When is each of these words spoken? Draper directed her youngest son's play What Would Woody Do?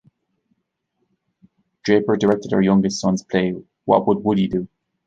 Draper 1.83 2.15
directed 2.15 2.53
her 2.53 2.61
youngest 2.63 2.99
son's 2.99 3.21
play 3.21 3.53
What 3.85 4.07
Would 4.07 4.23
Woody 4.23 4.47
Do? 4.47 4.67